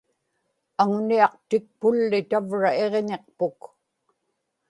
[0.81, 3.59] aŋuniaqtikpulli tavra iġñiqpuk